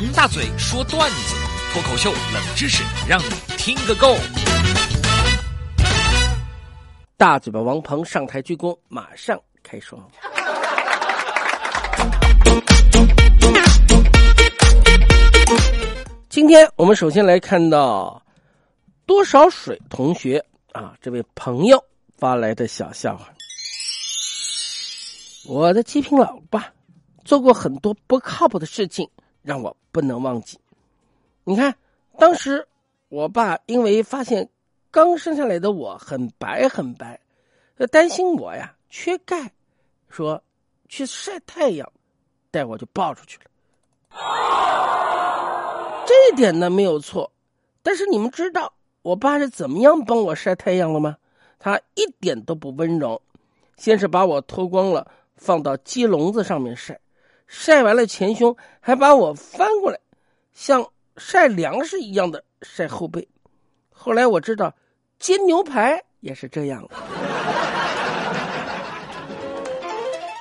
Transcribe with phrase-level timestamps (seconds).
[0.00, 1.34] 王大嘴说段子，
[1.72, 3.24] 脱口秀冷知识，让你
[3.56, 4.14] 听个够。
[7.16, 10.00] 大嘴巴王鹏上台鞠躬，马上开说。
[16.28, 18.24] 今天我们首先来看到
[19.04, 20.40] 多少水同学
[20.70, 21.84] 啊，这位朋友
[22.16, 23.28] 发来的小笑话。
[25.48, 26.72] 我的极品老爸
[27.24, 29.10] 做过很多不靠谱的事情，
[29.42, 30.58] 让我不能忘记。
[31.44, 31.74] 你看，
[32.18, 32.66] 当时
[33.08, 34.48] 我爸因为发现
[34.90, 37.20] 刚生下来的我很白很白，
[37.90, 39.52] 担心我呀缺钙，
[40.08, 40.42] 说
[40.88, 41.90] 去晒太阳，
[42.50, 43.44] 带我就抱出去了。
[46.06, 47.30] 这一点呢没有错，
[47.82, 51.16] 但是你们知道我爸是怎么样帮我晒太阳了吗？
[51.58, 53.20] 他一点都不温柔，
[53.76, 55.10] 先是把我脱光了。
[55.36, 56.98] 放到鸡笼子上面晒，
[57.48, 59.98] 晒完了前胸，还把我翻过来，
[60.52, 63.26] 像晒粮食一样的晒后背。
[63.88, 64.72] 后来我知道，
[65.18, 66.90] 煎牛排也是这样的。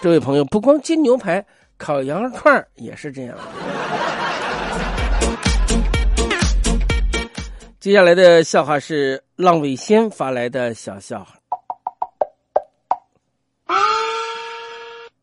[0.00, 1.44] 这位朋友，不光煎牛排，
[1.76, 3.38] 烤羊肉串也是这样。
[7.78, 11.34] 接下来的笑话是浪味仙发来的小笑话。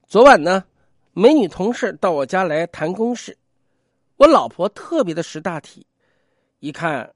[0.07, 0.63] 昨晚呢，
[1.13, 3.37] 美女同事到我家来谈公事，
[4.15, 5.85] 我老婆特别的识大体，
[6.59, 7.13] 一看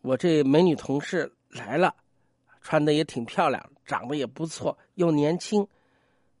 [0.00, 1.92] 我这美女同事来了，
[2.62, 5.66] 穿的也挺漂亮，长得也不错，又年轻，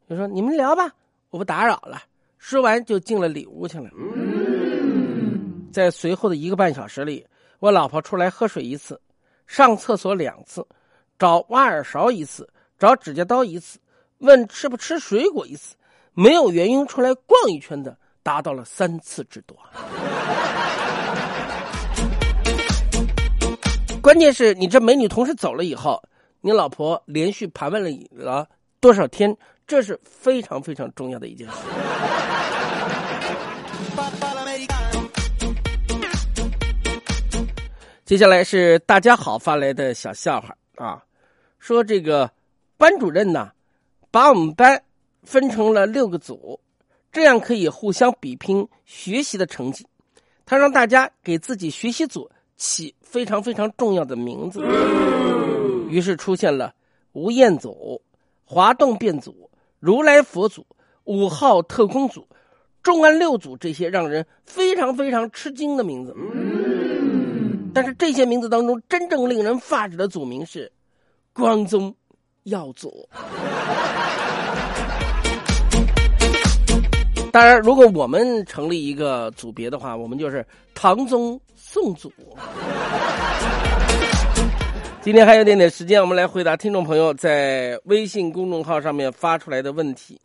[0.08, 0.94] 就说你们聊吧，
[1.30, 2.00] 我不打扰了。
[2.38, 3.90] 说完就进了里屋去了。
[5.72, 7.26] 在随后的一个半小时里，
[7.58, 9.00] 我老婆出来喝水一次，
[9.44, 10.64] 上厕所两次，
[11.18, 12.48] 找挖耳勺一次，
[12.78, 13.80] 找指甲刀一次。
[14.18, 15.74] 问吃不吃水果一次，
[16.14, 19.56] 没有原因出来逛一圈的达到了三次之多。
[24.02, 26.02] 关键是你这美女同事走了以后，
[26.40, 28.48] 你老婆连续盘问了了
[28.80, 31.54] 多少天，这是非常非常重要的一件事。
[38.04, 41.02] 接下来是大家好发来的小笑话啊，
[41.58, 42.30] 说这个
[42.76, 43.50] 班主任呢。
[44.12, 44.82] 把我们班
[45.22, 46.60] 分成了六个组，
[47.12, 49.86] 这样可以互相比拼学习的成绩。
[50.46, 54.60] 他让大家给自己学习组起非常非常重要的名字，
[55.88, 56.74] 于是出现了
[57.12, 58.02] 吴彦祖、
[58.44, 60.66] 滑动变组、如来佛祖、
[61.04, 62.26] 五号特工组、
[62.82, 66.16] 重案六组这些让人非常非常吃惊的名字。
[67.72, 70.72] 但是这些名字当中，真正令人发指的组名是
[71.32, 71.94] 光宗
[72.42, 73.08] 耀祖。
[77.32, 82.12] 当然，如果我们成立一个组别的话，我们就是唐宗宋祖。
[85.00, 90.20] 今天还有点点时间，我们来回答听众朋友在微信公众号上面发出来的问题。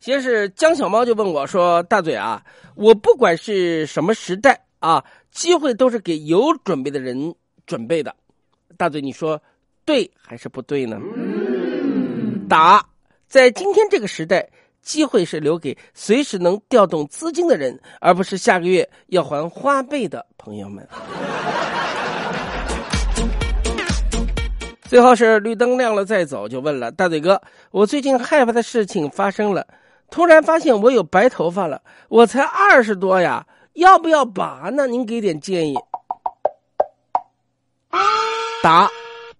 [0.00, 2.42] 先是江小猫就问我说：“大嘴啊，
[2.76, 7.34] 我不管是什么时代啊，机会都是给有准备的人
[7.66, 8.14] 准备的。
[8.76, 9.40] 大嘴，你说
[9.84, 10.98] 对还是不对呢？”
[12.48, 12.84] 答：
[13.28, 14.48] 在今天这个时代。
[14.82, 20.86] 机会是留给随时能调动资金的人，而不是下个月要还花呗的朋友们。
[24.88, 27.38] 最后是绿灯亮了再走，就问了大嘴哥
[27.70, 29.66] ：“我最近害怕的事情发生了，
[30.10, 34.86] 突然发现我有白头发了，我才二十多呀，要不要拔呢？
[34.86, 35.76] 您给点建议。”
[38.62, 38.88] 答：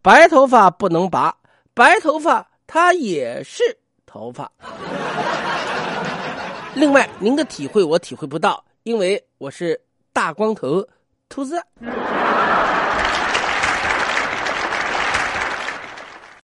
[0.02, 1.34] 白头发不能拔，
[1.72, 3.62] 白头发它也是
[4.04, 4.52] 头发。
[6.78, 9.80] 另外，您的体会我体会不到，因为我是
[10.12, 10.86] 大光头
[11.28, 11.60] 秃子。